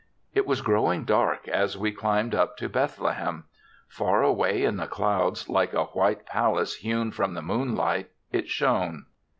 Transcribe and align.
It 0.33 0.47
was 0.47 0.63
growing 0.63 1.03
dark 1.05 1.47
as 1.47 1.77
we 1.77 1.91
climbed 1.91 2.33
up 2.33 2.57
to 2.57 2.67
Bethlehem; 2.67 3.43
far 3.87 4.23
away 4.23 4.63
in 4.63 4.77
the 4.77 4.87
clouds, 4.87 5.47
like 5.47 5.73
a 5.75 5.83
white 5.93 6.25
pal 6.25 6.59
ace 6.59 6.77
hewn 6.77 7.11
from 7.11 7.35
the 7.35 7.43
moonlight, 7.43 8.09
it 8.31 8.49
shone. 8.49 9.05